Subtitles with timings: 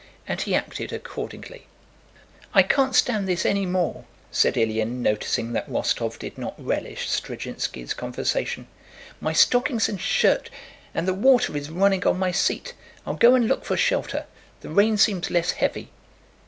[0.27, 1.67] And he acted accordingly.
[2.55, 7.93] "I can't stand this any more," said Ilyín, noticing that Rostóv did not relish Zdrzhinski's
[7.93, 8.65] conversation.
[9.19, 10.49] "My stockings and shirt...
[10.95, 12.73] and the water is running on my seat!
[13.05, 14.25] I'll go and look for shelter.
[14.61, 15.91] The rain seems less heavy."